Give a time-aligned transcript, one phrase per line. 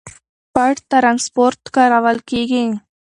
[0.53, 2.65] پټ ترانسپورت کارول کېږي.